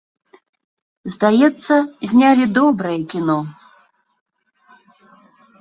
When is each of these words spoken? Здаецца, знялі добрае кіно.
Здаецца, 1.15 1.75
знялі 2.13 2.45
добрае 2.57 2.97
кіно. 3.15 3.37